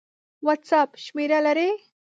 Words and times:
وټس 0.45 0.71
اپ 0.81 0.89
شمېره 1.03 1.39
لرئ؟ 1.45 1.69